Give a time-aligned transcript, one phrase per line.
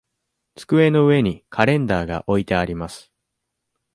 [0.55, 3.11] 机の上にカレンダーが置いてあります。